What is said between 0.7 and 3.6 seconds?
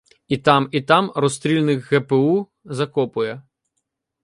і там розстріляних ҐПУ закопує.